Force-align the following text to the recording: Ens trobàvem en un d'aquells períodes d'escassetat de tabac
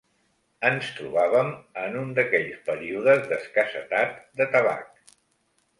Ens 0.69 0.87
trobàvem 0.99 1.51
en 1.83 1.99
un 2.01 2.15
d'aquells 2.21 2.65
períodes 2.71 3.29
d'escassetat 3.35 4.21
de 4.43 4.51
tabac 4.57 5.05